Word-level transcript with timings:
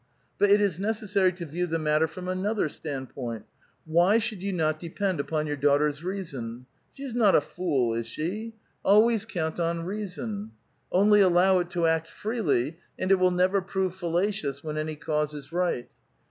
But 0.39 0.49
it 0.49 0.59
is 0.61 0.79
necessary 0.79 1.31
to 1.33 1.45
view 1.45 1.67
the 1.67 1.77
matter 1.77 2.07
from 2.07 2.27
another 2.27 2.69
standpoint. 2.69 3.45
Why 3.85 4.17
should 4.17 4.41
you 4.41 4.51
not 4.51 4.79
de 4.79 4.89
pend 4.89 5.19
upon 5.19 5.45
your 5.45 5.55
daughter's 5.55 6.03
reason? 6.03 6.65
She 6.91 7.03
is 7.03 7.13
not 7.13 7.35
a 7.35 7.39
fool, 7.41 7.93
is 7.93 8.07
she? 8.07 8.53
Always 8.83 9.25
count 9.25 9.59
on 9.59 9.83
reason; 9.83 10.53
only 10.91 11.21
allow 11.21 11.59
it 11.59 11.69
to 11.73 11.85
act 11.85 12.07
freely, 12.07 12.77
and 12.97 13.11
it 13.11 13.19
will 13.19 13.29
never 13.29 13.61
prove 13.61 13.93
fallacious 13.93 14.63
when 14.63 14.75
any 14.75 14.95
cause 14.95 15.35
is 15.35 15.51
right. 15.51 15.87